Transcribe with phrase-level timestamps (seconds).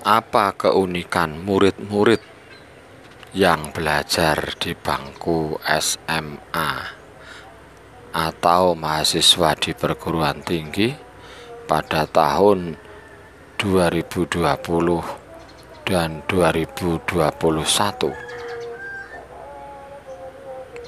[0.00, 2.24] apa keunikan murid-murid
[3.36, 6.72] yang belajar di bangku SMA
[8.10, 10.90] atau mahasiswa di perguruan tinggi
[11.68, 12.74] pada tahun
[13.60, 14.40] 2020
[15.86, 17.06] dan 2021.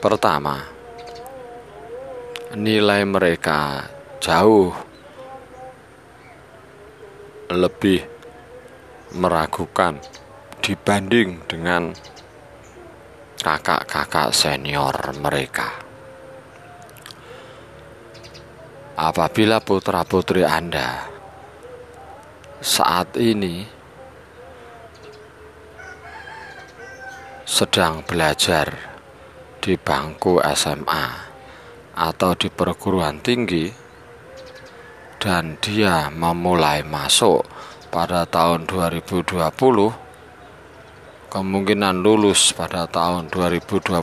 [0.03, 0.67] Pertama,
[2.59, 3.87] nilai mereka
[4.19, 4.75] jauh
[7.53, 8.12] lebih
[9.13, 10.01] meragukan
[10.65, 11.93] dibanding dengan
[13.43, 15.83] kakak-kakak senior mereka.
[18.95, 21.11] Apabila putra-putri Anda
[22.63, 23.67] saat ini
[27.43, 28.71] sedang belajar
[29.59, 31.07] di bangku SMA
[31.99, 33.69] atau di perguruan tinggi
[35.21, 37.52] dan dia memulai masuk
[37.93, 39.37] pada tahun 2020
[41.29, 44.01] kemungkinan lulus pada tahun 2022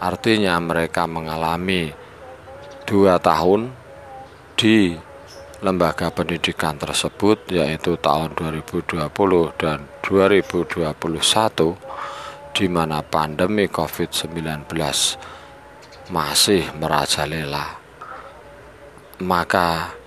[0.00, 1.92] artinya mereka mengalami
[2.88, 3.68] dua tahun
[4.56, 4.96] di
[5.60, 9.04] lembaga pendidikan tersebut yaitu tahun 2020
[9.60, 10.96] dan 2021
[12.56, 14.72] di mana pandemi COVID-19
[16.10, 17.76] masih merajalela.
[19.20, 19.99] Maka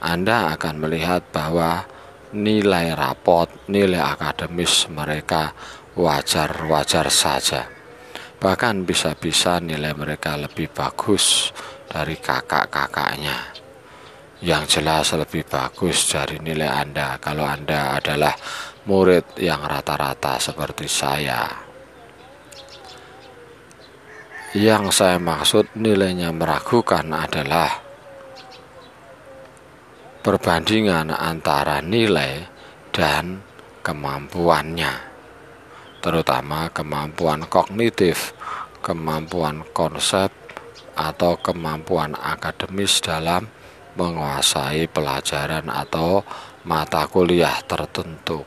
[0.00, 1.88] anda akan melihat bahwa
[2.36, 5.56] nilai rapot, nilai akademis mereka
[5.96, 7.64] wajar-wajar saja.
[8.36, 11.48] Bahkan bisa-bisa nilai mereka lebih bagus
[11.88, 13.56] dari kakak-kakaknya.
[14.44, 18.36] Yang jelas lebih bagus dari nilai Anda kalau Anda adalah
[18.84, 21.48] murid yang rata-rata seperti saya.
[24.52, 27.85] Yang saya maksud nilainya meragukan adalah
[30.26, 32.50] perbandingan antara nilai
[32.90, 33.46] dan
[33.86, 34.90] kemampuannya,
[36.02, 38.34] terutama kemampuan kognitif,
[38.82, 40.34] kemampuan konsep,
[40.98, 43.46] atau kemampuan akademis dalam
[43.94, 46.26] menguasai pelajaran atau
[46.66, 48.42] mata kuliah tertentu.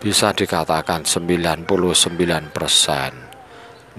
[0.00, 1.68] Bisa dikatakan 99%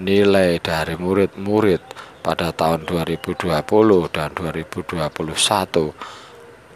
[0.02, 3.48] nilai dari murid-murid pada tahun 2020
[4.12, 5.08] dan 2021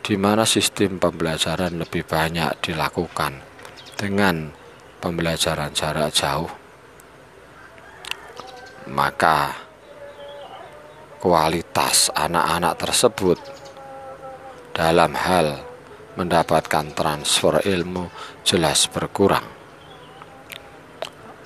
[0.04, 3.40] di mana sistem pembelajaran lebih banyak dilakukan
[3.96, 4.52] dengan
[5.00, 6.52] pembelajaran jarak jauh
[8.90, 9.56] maka
[11.24, 13.38] kualitas anak-anak tersebut
[14.76, 15.64] dalam hal
[16.20, 18.12] mendapatkan transfer ilmu
[18.44, 19.48] jelas berkurang.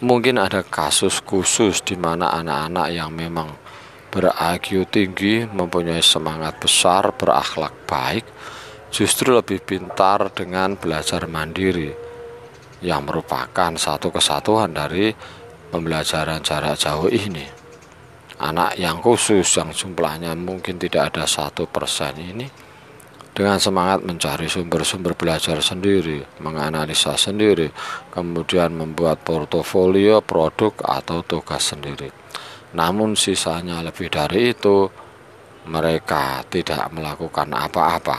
[0.02, 3.54] Mungkin ada kasus khusus di mana anak-anak yang memang
[4.08, 8.24] ber-IQ tinggi, mempunyai semangat besar, berakhlak baik,
[8.88, 11.92] justru lebih pintar dengan belajar mandiri,
[12.80, 15.12] yang merupakan satu kesatuan dari
[15.68, 17.44] pembelajaran jarak jauh ini.
[18.38, 22.46] Anak yang khusus yang jumlahnya mungkin tidak ada satu persen ini,
[23.34, 27.70] dengan semangat mencari sumber-sumber belajar sendiri, menganalisa sendiri,
[28.10, 32.27] kemudian membuat portofolio produk atau tugas sendiri
[32.76, 34.88] namun sisanya lebih dari itu
[35.68, 38.18] mereka tidak melakukan apa-apa.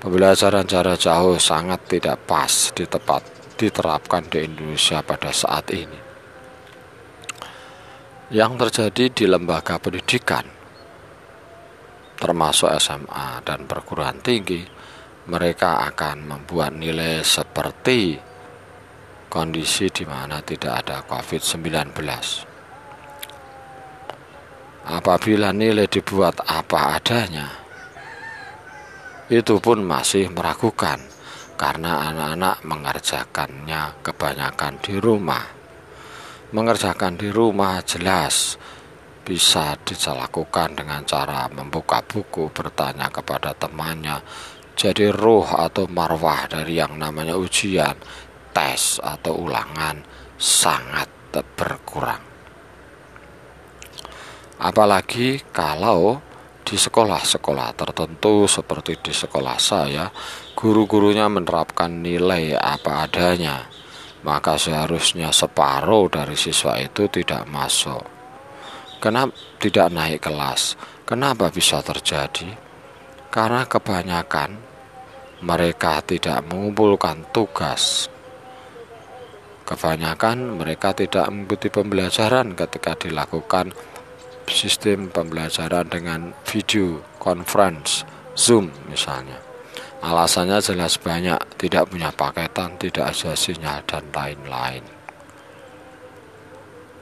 [0.00, 3.22] Pembelajaran jarak jauh sangat tidak pas di tempat
[3.60, 6.00] diterapkan di Indonesia pada saat ini.
[8.30, 10.46] Yang terjadi di lembaga pendidikan,
[12.16, 14.62] termasuk SMA dan perguruan tinggi,
[15.28, 18.16] mereka akan membuat nilai seperti
[19.28, 22.49] kondisi di mana tidak ada COVID-19
[24.90, 27.46] apabila nilai dibuat apa adanya,
[29.30, 30.98] itu pun masih meragukan
[31.54, 35.46] karena anak-anak mengerjakannya kebanyakan di rumah.
[36.50, 38.58] Mengerjakan di rumah jelas
[39.22, 44.18] bisa dilakukan dengan cara membuka buku, bertanya kepada temannya.
[44.74, 47.94] Jadi roh atau marwah dari yang namanya ujian,
[48.50, 50.02] tes atau ulangan
[50.34, 52.29] sangat berkurang.
[54.60, 56.20] Apalagi kalau
[56.60, 60.12] di sekolah-sekolah tertentu seperti di sekolah saya,
[60.52, 63.64] guru-gurunya menerapkan nilai apa adanya,
[64.20, 68.04] maka seharusnya separuh dari siswa itu tidak masuk.
[69.00, 70.76] Kenapa tidak naik kelas?
[71.08, 72.52] Kenapa bisa terjadi?
[73.32, 74.60] Karena kebanyakan
[75.40, 78.12] mereka tidak mengumpulkan tugas.
[79.64, 83.72] Kebanyakan mereka tidak mengikuti pembelajaran ketika dilakukan
[84.50, 88.02] sistem pembelajaran dengan video conference
[88.34, 89.50] Zoom misalnya
[90.00, 94.80] Alasannya jelas banyak, tidak punya paketan, tidak ada sinyal, dan lain-lain.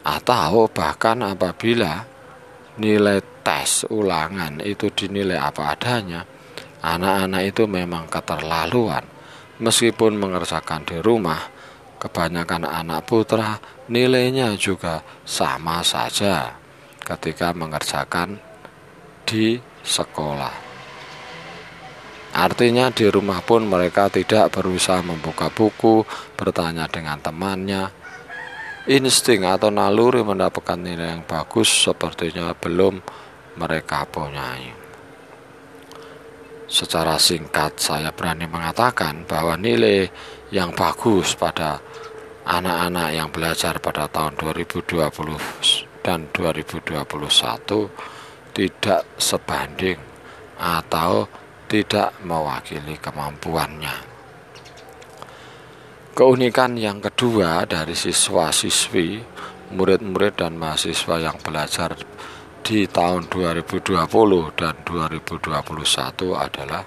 [0.02, 2.02] Atau bahkan apabila
[2.74, 6.26] nilai tes ulangan itu dinilai apa adanya,
[6.82, 9.06] anak-anak itu memang keterlaluan.
[9.62, 11.38] Meskipun mengerjakan di rumah,
[12.02, 16.57] kebanyakan anak putra nilainya juga sama saja
[17.08, 18.36] ketika mengerjakan
[19.24, 20.68] di sekolah.
[22.36, 26.04] Artinya di rumah pun mereka tidak berusaha membuka buku,
[26.36, 27.88] bertanya dengan temannya.
[28.88, 33.00] Insting atau naluri mendapatkan nilai yang bagus sepertinya belum
[33.60, 34.72] mereka punyai.
[36.68, 40.08] Secara singkat saya berani mengatakan bahwa nilai
[40.52, 41.80] yang bagus pada
[42.48, 45.77] anak-anak yang belajar pada tahun 2020
[46.08, 47.04] dan 2021
[48.56, 50.00] tidak sebanding
[50.56, 51.28] atau
[51.68, 53.92] tidak mewakili kemampuannya.
[56.16, 59.20] Keunikan yang kedua dari siswa-siswi,
[59.76, 61.92] murid-murid dan mahasiswa yang belajar
[62.64, 64.00] di tahun 2020
[64.56, 65.44] dan 2021
[66.32, 66.82] adalah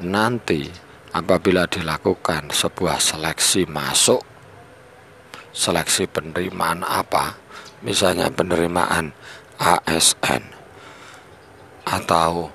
[0.00, 0.72] nanti
[1.12, 4.24] apabila dilakukan sebuah seleksi masuk
[5.52, 7.41] seleksi penerimaan apa
[7.82, 9.10] misalnya penerimaan
[9.58, 10.42] ASN
[11.82, 12.50] atau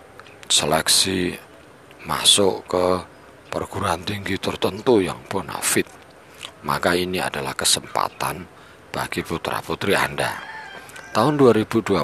[0.48, 1.36] seleksi
[2.08, 3.04] masuk ke
[3.52, 5.88] perguruan tinggi tertentu yang bonafit,
[6.64, 8.48] maka ini adalah kesempatan
[8.92, 10.32] bagi putra-putri Anda.
[11.12, 12.00] Tahun 2021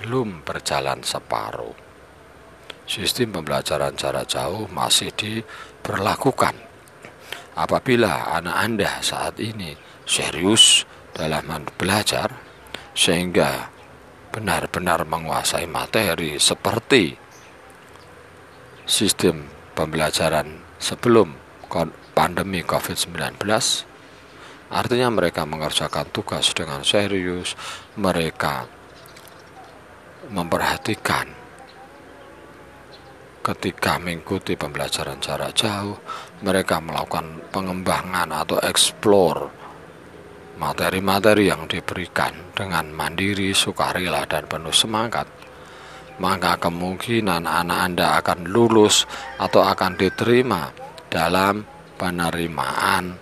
[0.00, 1.74] belum berjalan separuh.
[2.86, 6.54] Sistem pembelajaran jarak jauh masih diberlakukan.
[7.56, 9.74] Apabila anak Anda saat ini
[10.06, 12.32] serius dalam belajar,
[12.96, 13.68] sehingga
[14.32, 17.16] benar-benar menguasai materi seperti
[18.84, 21.32] sistem pembelajaran sebelum
[22.12, 23.40] pandemi COVID-19
[24.68, 27.56] artinya mereka mengerjakan tugas dengan serius
[27.96, 28.68] mereka
[30.28, 31.32] memperhatikan
[33.40, 35.96] ketika mengikuti pembelajaran jarak jauh
[36.42, 39.65] mereka melakukan pengembangan atau explore
[40.56, 45.28] materi-materi yang diberikan dengan mandiri, sukarela, dan penuh semangat,
[46.16, 49.04] maka kemungkinan anak Anda akan lulus
[49.36, 50.72] atau akan diterima
[51.12, 51.64] dalam
[52.00, 53.16] penerimaan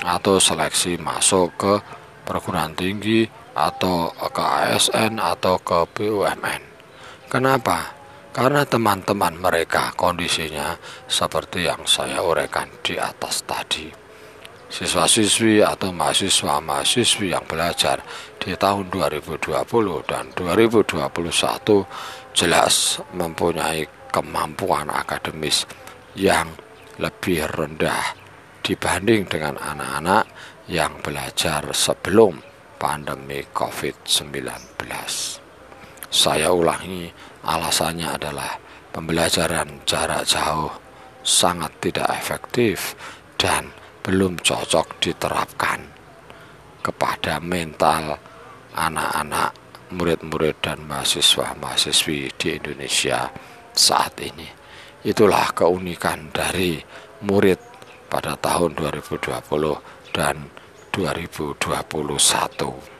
[0.00, 1.74] atau seleksi masuk ke
[2.24, 6.62] perguruan tinggi atau ke ASN atau ke BUMN.
[7.28, 7.92] Kenapa?
[8.30, 10.78] Karena teman-teman mereka kondisinya
[11.10, 13.99] seperti yang saya uraikan di atas tadi
[14.70, 18.00] siswa-siswi atau mahasiswa-mahasiswi yang belajar
[18.38, 19.50] di tahun 2020
[20.06, 21.02] dan 2021
[22.32, 23.84] jelas mempunyai
[24.14, 25.66] kemampuan akademis
[26.14, 26.54] yang
[27.02, 28.14] lebih rendah
[28.62, 30.30] dibanding dengan anak-anak
[30.70, 32.38] yang belajar sebelum
[32.78, 34.86] pandemi COVID-19.
[36.10, 37.10] Saya ulangi,
[37.42, 38.54] alasannya adalah
[38.94, 40.70] pembelajaran jarak jauh
[41.22, 42.94] sangat tidak efektif
[43.36, 43.70] dan
[44.00, 45.80] belum cocok diterapkan
[46.80, 48.16] kepada mental
[48.72, 49.52] anak-anak
[49.90, 53.30] murid-murid dan mahasiswa-mahasiswi di Indonesia
[53.74, 54.46] saat ini.
[55.04, 56.82] Itulah keunikan dari
[57.24, 57.58] murid
[58.08, 60.50] pada tahun 2020 dan
[60.92, 62.99] 2021.